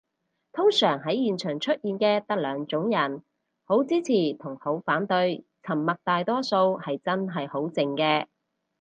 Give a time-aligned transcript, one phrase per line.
[0.51, 3.21] 通常喺現場出現嘅得兩種人，
[3.65, 8.25] 好支持同好反對，沉默大多數係真係好靜嘅